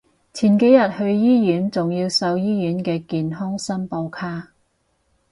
[0.33, 4.49] 前幾日去醫院仲要掃醫院嘅健康申報卡